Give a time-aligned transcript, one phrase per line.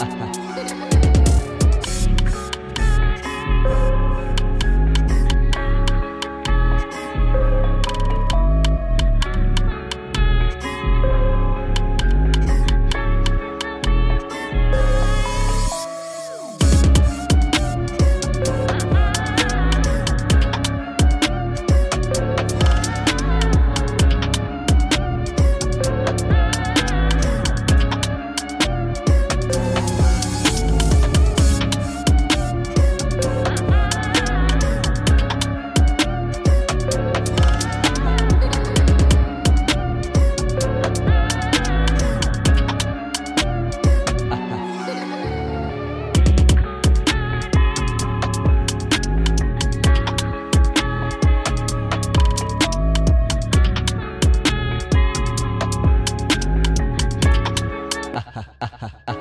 [0.00, 0.33] At.
[58.34, 58.68] ha ha
[59.06, 59.13] ha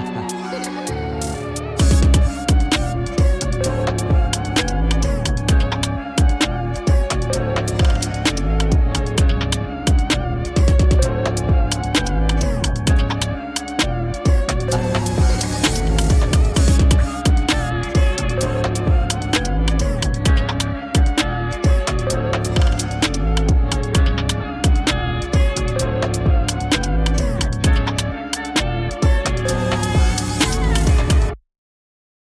[0.00, 0.97] 拜拜。